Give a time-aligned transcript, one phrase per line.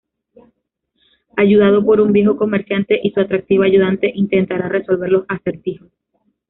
[1.37, 5.89] Ayudado por un viejo comerciante y su atractiva ayudante, intentará resolver los acertijos.